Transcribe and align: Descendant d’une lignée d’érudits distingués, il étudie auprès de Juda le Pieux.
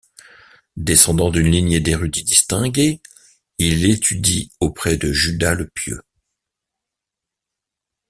Descendant 0.77 1.29
d’une 1.29 1.51
lignée 1.51 1.79
d’érudits 1.79 2.23
distingués, 2.23 3.03
il 3.59 3.85
étudie 3.87 4.51
auprès 4.59 4.97
de 4.97 5.13
Juda 5.13 5.53
le 5.53 5.67
Pieux. 5.69 6.01